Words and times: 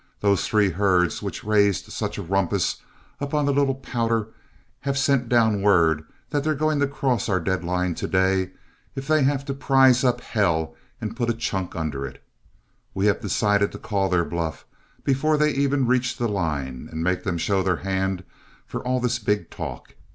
Those 0.21 0.47
three 0.47 0.71
herds 0.71 1.21
which 1.21 1.43
raised 1.43 1.91
such 1.91 2.17
a 2.17 2.23
rumpus 2.23 2.77
up 3.19 3.35
on 3.35 3.45
Little 3.45 3.75
Powder 3.75 4.29
have 4.79 4.97
sent 4.97 5.29
down 5.29 5.61
word 5.61 6.03
that 6.31 6.43
they're 6.43 6.55
going 6.55 6.79
to 6.79 6.87
cross 6.87 7.29
our 7.29 7.39
dead 7.39 7.63
line 7.63 7.93
to 7.93 8.07
day 8.07 8.49
if 8.95 9.07
they 9.07 9.21
have 9.21 9.45
to 9.45 9.53
prize 9.53 10.03
up 10.03 10.19
hell 10.21 10.75
and 10.99 11.15
put 11.15 11.29
a 11.29 11.35
chunk 11.35 11.75
under 11.75 12.03
it. 12.03 12.19
We 12.95 13.05
have 13.05 13.21
decided 13.21 13.71
to 13.73 13.77
call 13.77 14.09
their 14.09 14.25
bluff 14.25 14.65
before 15.03 15.37
they 15.37 15.51
even 15.51 15.85
reach 15.85 16.17
the 16.17 16.27
line, 16.27 16.87
and 16.91 17.03
make 17.03 17.23
them 17.23 17.37
show 17.37 17.61
their 17.61 17.77
hand 17.85 18.23
for 18.65 18.81
all 18.83 18.99
this 18.99 19.19
big 19.19 19.51
talk. 19.51 19.93